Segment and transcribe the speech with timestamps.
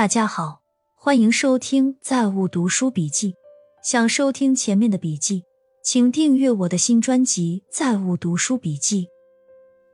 [0.00, 0.62] 大家好，
[0.94, 3.32] 欢迎收听《在物读书笔记》。
[3.84, 5.44] 想收听前面的笔记，
[5.84, 9.04] 请订阅我的新专辑《在物读书笔记》。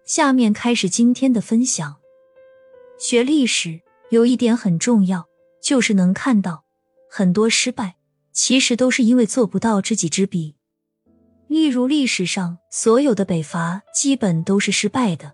[0.05, 1.97] 下面开始今天的分享。
[3.01, 3.81] 学历史
[4.11, 5.27] 有一点很重要，
[5.61, 6.63] 就是能看到
[7.11, 7.97] 很多失败，
[8.33, 10.55] 其实都是因为做不到知己知彼。
[11.49, 15.33] 例如历史上所有的北伐基本都是失败的，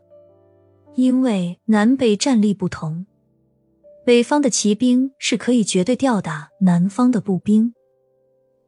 [0.94, 3.04] 因为南北战力不同。
[4.04, 7.72] 北方的骑兵是可以绝对吊打南方的步兵。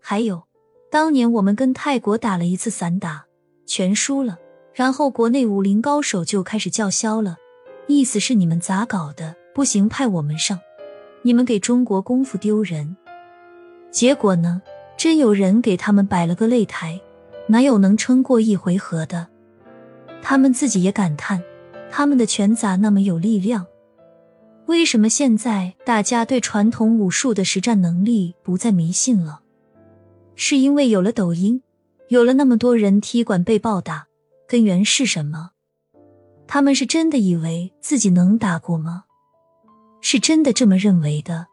[0.01, 0.45] 还有，
[0.93, 3.27] 当年我们跟泰国打了一次散打，
[3.67, 4.39] 全输了，
[4.73, 7.37] 然后国内武林高手就开始叫嚣了，
[7.89, 9.35] 意思是你们咋搞的？
[9.53, 10.61] 不行，派我们上，
[11.23, 12.97] 你们给中国功夫丢人。
[13.91, 14.63] 结果呢，
[14.97, 17.01] 真有人给他们摆了个擂台，
[17.49, 19.27] 哪有能撑过一回合的？
[20.23, 21.43] 他们自己也感叹，
[21.91, 23.67] 他们的拳咋那么有力量？
[24.67, 29.43] 为什么现在大家对传统武术的实战能力不再迷信了？
[30.37, 31.63] 是因为有了抖音，
[32.09, 34.07] 有了那么多人踢馆被暴打，
[34.49, 35.51] 根源是什么？
[36.47, 39.05] 他们是真的以为自己能打过吗？
[40.01, 41.47] 是真的这么认为的？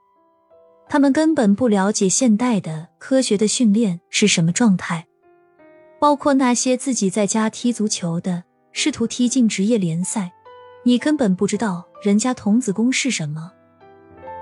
[0.89, 5.07] 他们根本不了解现代的科学的训练是什么状态，
[5.99, 10.31] 包括那些自己在家踢足球的，试图踢进职业联赛。
[10.83, 13.51] 你根本不知道人家童子功是什么。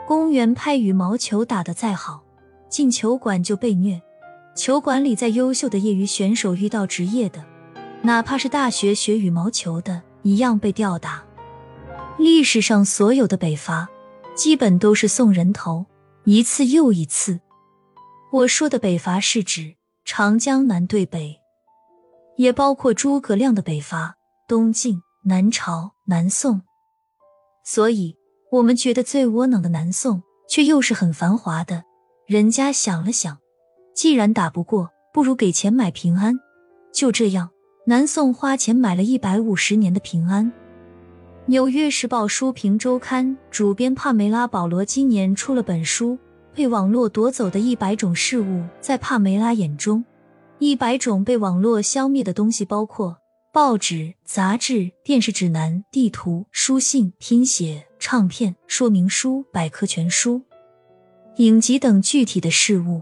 [0.08, 2.24] 公园拍羽毛球打得再好，
[2.70, 4.02] 进球馆就被虐。
[4.56, 7.46] 球馆里再优秀的业余选手遇到职业的，
[8.02, 11.24] 哪怕是大学学羽毛球的，一样被吊打。
[12.18, 13.88] 历史上所有的北伐，
[14.36, 15.86] 基本都是送人头，
[16.24, 17.40] 一次又一次。
[18.32, 21.40] 我说的北伐是指长江南对北，
[22.38, 24.16] 也包括诸葛亮的北伐，
[24.48, 25.02] 东晋。
[25.24, 26.62] 南朝、南宋，
[27.66, 28.16] 所以
[28.54, 31.84] 我们觉得最窝囊的南宋，却又是很繁华的。
[32.26, 33.38] 人家想了想，
[33.94, 36.40] 既然打不过，不如给钱买平安。
[36.94, 37.50] 就这样，
[37.86, 40.46] 南宋花钱买了一百五十年的平安。
[41.48, 46.14] 《纽约时报》书评周刊主编帕梅拉·保罗今年出了本书，
[46.56, 48.60] 《被网络夺走的一百种事物》。
[48.80, 50.06] 在帕梅拉眼中，
[50.60, 53.18] 一百种被网络消灭的东西包括。
[53.52, 60.44] 报纸、杂志、电视指南、地图、书信、拼写、唱片、说明书、百科全书、
[61.38, 63.02] 影集等具体的事物。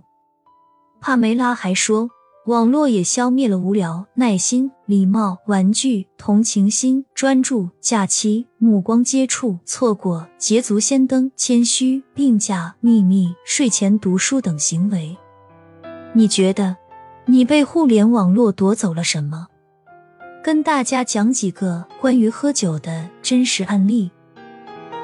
[1.02, 2.10] 帕梅拉还说，
[2.46, 15.18] 网络也消灭了无聊、耐心、礼貌、玩具、同情心、专注、假期、目光接触、错过、捷足先登、谦虚、病假、秘密、睡前读书等行为。
[16.14, 16.78] 你觉得，
[17.26, 19.48] 你被互联网络夺走了什么？
[20.48, 24.10] 跟大家讲几个关于喝酒的真实案例。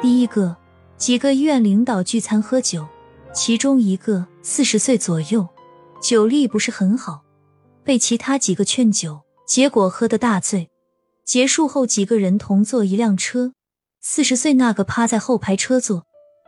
[0.01, 0.55] 第一个，
[0.95, 2.87] 几个医院领导聚餐喝酒，
[3.33, 5.45] 其中一个四十岁左右，
[6.01, 7.25] 酒力不是很好，
[7.83, 10.69] 被其他几个劝酒，结果喝得大醉。
[11.25, 13.51] 结束后，几个人同坐一辆车，
[13.99, 16.05] 四十岁那个趴在后排车座，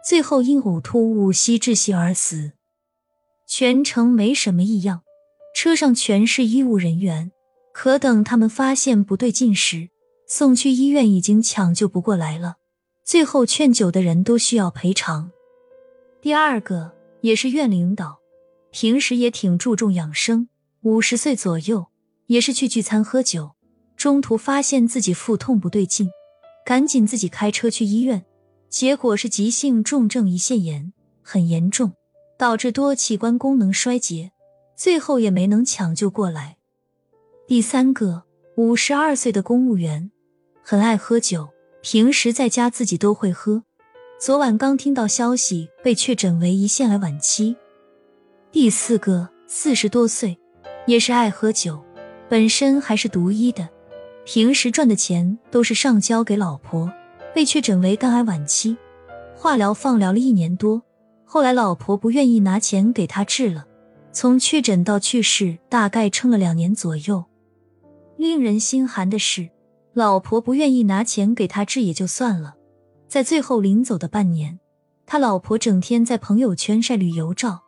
[0.07, 2.53] 最后因呕吐物吸窒息而死。
[3.45, 5.01] 全程没什么异样，
[5.53, 7.33] 车上全是医务人员。
[7.77, 9.89] 可等他们发现不对劲时，
[10.29, 12.55] 送去医院已经抢救不过来了。
[13.03, 15.29] 最后劝酒的人都需要赔偿。
[16.21, 18.19] 第二个也是院领导，
[18.71, 20.47] 平时也挺注重养生，
[20.83, 21.87] 五十岁左右，
[22.27, 23.51] 也是去聚餐喝酒，
[23.97, 26.09] 中途发现自己腹痛不对劲，
[26.65, 28.23] 赶紧自己开车去医院，
[28.69, 31.91] 结果是急性重症胰腺炎，很严重，
[32.37, 34.31] 导致多器官功能衰竭，
[34.77, 36.55] 最后也没能抢救过来。
[37.47, 38.23] 第三个，
[38.55, 40.09] 五十二岁的公务员，
[40.63, 41.47] 很爱喝酒，
[41.83, 43.61] 平时在家自己都会喝。
[44.19, 47.55] 昨晚刚听到消息，被确诊为胰腺癌晚期。
[48.51, 50.35] 第四个，四十多岁，
[50.87, 51.79] 也是爱喝酒，
[52.27, 53.69] 本身还是读医的，
[54.25, 56.91] 平时赚的钱都是上交给老婆，
[57.31, 58.75] 被确诊为肝癌晚期，
[59.35, 60.81] 化疗放疗了一年多，
[61.23, 63.67] 后来老婆不愿意拿钱给他治了，
[64.11, 67.23] 从确诊到去世大概撑了两年左右。
[68.17, 69.49] 令人心寒的是，
[69.93, 72.55] 老婆不愿意拿钱给他治也就算了，
[73.07, 74.59] 在最后临走的半年，
[75.05, 77.61] 他老婆整天在朋友圈晒旅游照。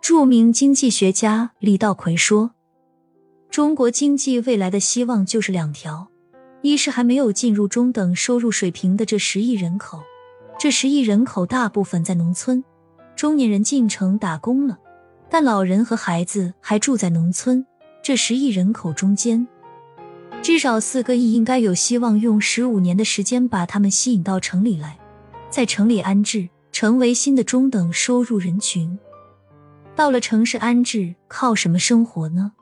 [0.00, 2.52] 著名经济学家李道葵说
[3.50, 6.08] ：“中国经济未来的希望就是两条，
[6.62, 10.00] 一是还没有进入中等收入水平的这十亿人口，
[10.58, 12.64] 这十亿人口大部分在农村，
[13.16, 14.78] 中年人进城打工了，
[15.28, 17.66] 但老人和孩子还住在农村。”
[18.02, 19.46] 这十亿人口中间，
[20.42, 24.98] 至少四个亿应该有希望用十五年的时间把他们吸引到城里来，
[25.50, 28.98] 在城里安置，成为新的中等收入人群。
[29.94, 32.52] 到了城市安置，靠什么生活呢？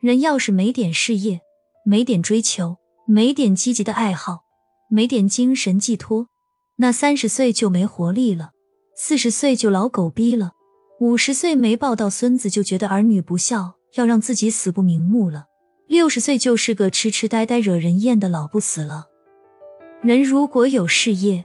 [0.00, 1.40] 人要是没点事业，
[1.84, 4.44] 没点追求，没点积极的爱好，
[4.88, 6.28] 没点精神寄托，
[6.76, 8.52] 那三十岁就没活力了，
[8.96, 10.52] 四十岁就老狗逼了，
[11.00, 15.46] 五十岁没抱到孙子就觉得儿女不孝，要让自己死不瞑目了，
[15.86, 19.06] 六十岁就是个痴痴呆呆、惹人厌的老不死了。
[20.02, 21.44] 人如果有事业，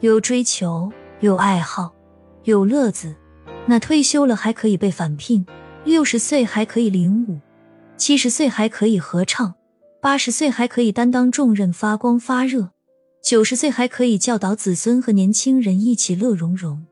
[0.00, 1.92] 有追求，有爱好，
[2.44, 3.16] 有乐子，
[3.66, 5.44] 那退休了还可以被返聘，
[5.84, 7.38] 六十岁还可以领舞，
[7.96, 9.54] 七十岁还可以合唱，
[10.00, 12.70] 八十岁还可以担当重任发光发热，
[13.24, 16.86] 九十岁还可以教导子孙和年轻人一起乐融融。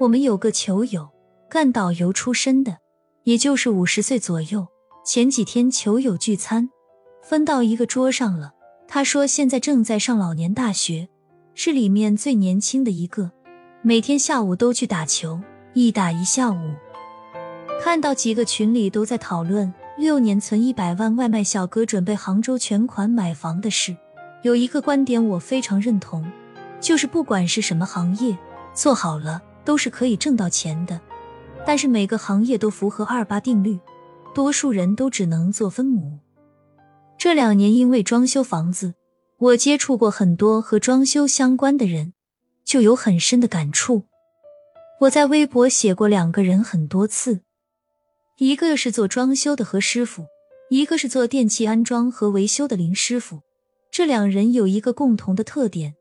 [0.00, 1.10] 我们有个球友，
[1.50, 2.78] 干导游出身的，
[3.26, 4.64] 也就是五十岁左右。
[5.04, 6.70] 前几天球友聚餐，
[7.24, 8.52] 分到一个桌上了。
[8.86, 11.08] 他说现在正在上老年大学。
[11.52, 13.32] 是里面最年轻的一个，
[13.82, 15.40] 每天下午都去打球，
[15.72, 16.74] 一打一下午。
[17.82, 23.96] 看到几个群里都在讨论六年存一百万外卖小哥准备杭州全款买房的事，
[24.42, 26.30] 有一个观点我非常认同，
[26.78, 28.36] 就是不管是什么行业，
[28.72, 31.00] 做好了都是可以挣到钱的。
[31.66, 33.78] 但是每个行业都符合二八定律，
[34.32, 36.20] 多数人都只能做分母。
[37.18, 38.94] 这两年因为装修房子。
[39.38, 42.14] 我接触过很多和装修相关的人，
[42.64, 44.04] 就有很深的感触。
[45.00, 47.40] 我在微博写过两个人很多次，
[48.38, 50.24] 一个是做装修的何师傅，
[50.70, 53.42] 一个是做电器安装和维修的林师傅。
[53.90, 55.94] 这两人有一个共同的特点，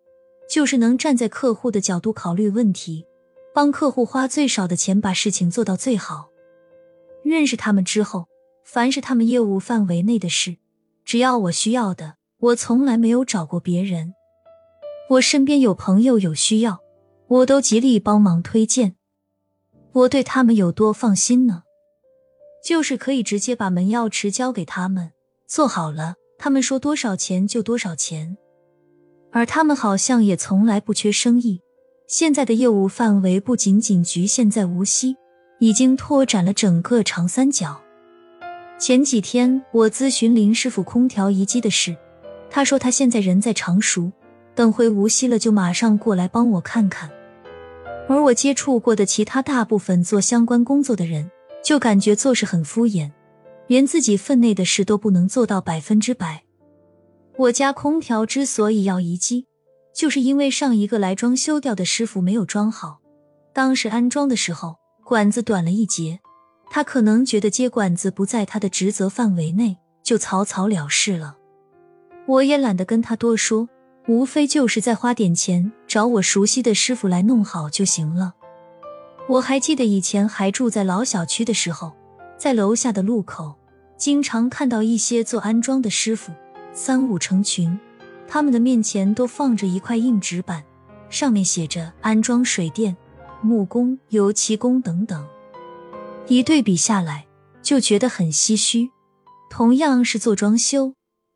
[0.49, 3.05] 就是能站在客户的角度考虑问题，
[3.55, 6.29] 帮客户花最少的钱把事情做到最好。
[7.23, 8.27] 认识他们之后，
[8.65, 10.57] 凡是他们业务范围内的事，
[11.05, 12.15] 只要我需要的。
[12.37, 14.13] 我从来没有找过别人，
[15.11, 16.81] 我身边有朋友有需要，
[17.27, 18.97] 我都极力帮忙推荐。
[19.93, 21.63] 我对他们有多放心呢？
[22.61, 25.13] 就是可以直接把门钥匙交给他们，
[25.47, 28.35] 做好了，他们说多少钱就多少钱。
[29.31, 31.61] 而他们好像也从来不缺生意，
[32.07, 35.15] 现在的业务范围不仅仅局限在无锡，
[35.59, 37.81] 已经拓展了整个长三角。
[38.77, 41.95] 前几天我咨询林师傅空调移机的事。
[42.47, 44.11] 他说他现在人在常熟，
[44.53, 47.09] 等回无锡了就马上过来帮我看看。
[48.07, 51.29] 而我接触过的其他大部分做相关工作的人，
[51.63, 53.11] 就感觉做事很敷衍，
[53.67, 56.43] 连自己分内的事都不能做到百分之百。
[57.37, 59.47] 我家空调之所以要移机，
[59.95, 62.99] 就是因为上一个来装修掉的师傅没有装好，
[63.53, 64.75] 当时安装的时候
[65.05, 66.19] 管子短了一截，
[66.69, 71.37] 他可能觉得接管子不在他的职责范围内，就草草了事了。
[72.27, 73.69] 我也懒得跟他多说，
[74.09, 78.33] 无非就是再花点钱找我熟悉的师傅来弄好就行了。
[79.29, 81.93] 我还记得以前还住在老小区的时候，
[82.37, 83.55] 在楼下的路口，
[83.95, 86.33] 经常看到一些做安装的师傅
[86.73, 87.79] 三五成群，
[88.27, 90.63] 他们的面前都放着一块硬纸板，
[91.09, 92.95] 上面写着安装水电、
[93.41, 95.25] 木工、油漆工等等。
[96.27, 97.25] 一对比下来，
[97.61, 98.89] 就觉得很唏嘘。
[99.49, 100.93] 同样是做装修。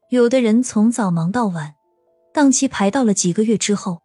[0.09, 1.75] 有的人从早忙到晚，
[2.33, 4.01] 档期排到了几个月之后，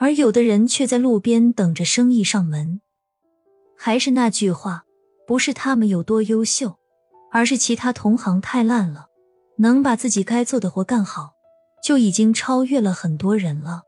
[0.00, 2.80] 而有的人却在路边等着生意上门。
[3.76, 4.82] 还是那句话，
[5.26, 6.76] 不是他们有多优秀，
[7.30, 9.06] 而是其他同行太烂了。
[9.58, 11.33] 能把自己该做的活干好，
[11.84, 13.82] 就已经超越了很多人了。